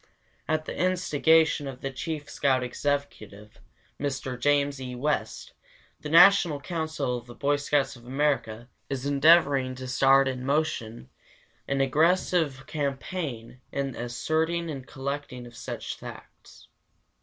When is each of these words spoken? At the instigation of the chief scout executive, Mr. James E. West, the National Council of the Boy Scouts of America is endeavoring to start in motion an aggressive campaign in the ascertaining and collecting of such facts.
At 0.47 0.65
the 0.65 0.75
instigation 0.75 1.67
of 1.67 1.81
the 1.81 1.91
chief 1.91 2.27
scout 2.27 2.63
executive, 2.63 3.59
Mr. 3.99 4.35
James 4.39 4.81
E. 4.81 4.95
West, 4.95 5.53
the 5.99 6.09
National 6.09 6.59
Council 6.59 7.19
of 7.19 7.27
the 7.27 7.35
Boy 7.35 7.55
Scouts 7.57 7.95
of 7.95 8.07
America 8.07 8.67
is 8.89 9.05
endeavoring 9.05 9.75
to 9.75 9.85
start 9.87 10.27
in 10.27 10.43
motion 10.43 11.11
an 11.67 11.81
aggressive 11.81 12.65
campaign 12.65 13.61
in 13.71 13.91
the 13.91 13.99
ascertaining 14.05 14.71
and 14.71 14.87
collecting 14.87 15.45
of 15.45 15.55
such 15.55 15.95
facts. 15.95 16.67